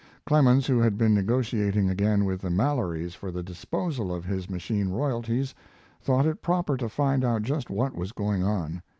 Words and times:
Clemens, 0.25 0.65
who 0.65 0.79
had 0.79 0.97
been 0.97 1.13
negotiating 1.13 1.87
again 1.87 2.25
with 2.25 2.41
the 2.41 2.49
Mallorys 2.49 3.13
for 3.13 3.29
the 3.29 3.43
disposal 3.43 4.11
of 4.11 4.25
his 4.25 4.49
machine 4.49 4.89
royalties, 4.89 5.53
thought 6.01 6.25
it 6.25 6.41
proper 6.41 6.75
to 6.75 6.89
find 6.89 7.23
out 7.23 7.43
just 7.43 7.69
what 7.69 7.93
was 7.93 8.11
going 8.11 8.41
on. 8.43 8.81